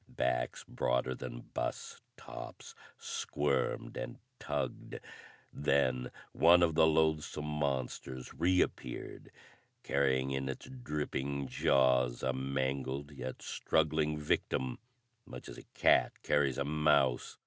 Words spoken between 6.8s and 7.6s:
loathsome